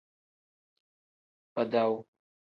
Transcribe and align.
Badawu. 1.53 1.97